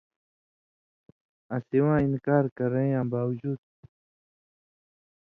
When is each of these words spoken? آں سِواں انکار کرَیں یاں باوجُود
آں 1.53 1.61
سِواں 1.67 1.99
انکار 2.05 2.45
کرَیں 2.57 2.89
یاں 2.93 3.05
باوجُود 3.11 3.59